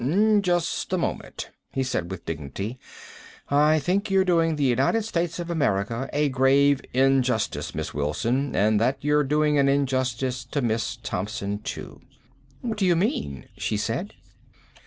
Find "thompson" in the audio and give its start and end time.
11.03-11.59